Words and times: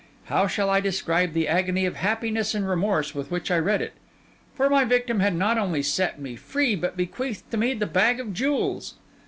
How 0.25 0.47
shall 0.47 0.67
I 0.71 0.79
describe 0.79 1.33
the 1.33 1.47
agony 1.47 1.85
of 1.85 1.97
happiness 1.97 2.55
and 2.55 2.67
remorse 2.67 3.13
with 3.13 3.29
which 3.29 3.51
I 3.51 3.57
read 3.59 3.83
it! 3.83 3.93
for 4.55 4.67
my 4.67 4.83
victim 4.83 5.19
had 5.19 5.35
not 5.35 5.59
only 5.59 5.83
set 5.83 6.19
me 6.19 6.35
free, 6.35 6.73
but 6.75 6.97
bequeathed 6.97 7.51
to 7.51 7.57
me 7.57 7.75
the 7.75 7.85
bag 7.85 8.19
of 8.19 8.33
jewels. 8.33 8.95